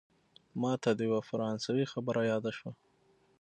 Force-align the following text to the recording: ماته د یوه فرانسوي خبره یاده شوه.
ماته 0.61 0.89
د 0.95 0.99
یوه 1.07 1.21
فرانسوي 1.29 1.85
خبره 1.93 2.21
یاده 2.31 2.51
شوه. 2.57 2.71